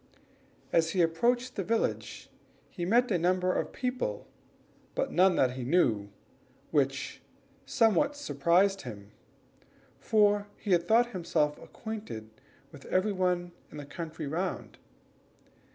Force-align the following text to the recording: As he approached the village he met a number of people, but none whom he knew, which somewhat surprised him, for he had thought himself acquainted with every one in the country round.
As 0.73 0.93
he 0.93 1.03
approached 1.03 1.53
the 1.55 1.63
village 1.63 2.27
he 2.71 2.85
met 2.85 3.11
a 3.11 3.19
number 3.19 3.53
of 3.53 3.71
people, 3.71 4.25
but 4.95 5.11
none 5.11 5.37
whom 5.37 5.51
he 5.51 5.63
knew, 5.63 6.09
which 6.71 7.21
somewhat 7.67 8.15
surprised 8.15 8.81
him, 8.81 9.11
for 9.99 10.47
he 10.57 10.71
had 10.71 10.87
thought 10.87 11.09
himself 11.11 11.55
acquainted 11.61 12.31
with 12.71 12.85
every 12.87 13.13
one 13.13 13.51
in 13.69 13.77
the 13.77 13.85
country 13.85 14.25
round. 14.25 14.79